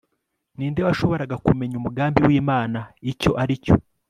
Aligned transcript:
ninde 0.57 0.81
washoboraga 0.87 1.35
kumenya 1.45 1.75
umugambi 1.77 2.19
wimana 2.27 2.79
icyo 3.11 3.31
aricyo 3.41 3.75